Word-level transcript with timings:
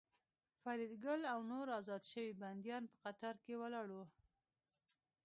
فریدګل 0.61 1.21
او 1.33 1.39
نور 1.51 1.67
ازاد 1.79 2.03
شوي 2.11 2.33
بندیان 2.41 2.83
په 2.91 2.97
قطار 3.05 3.35
ولاړ 3.61 3.87
وو 3.95 4.05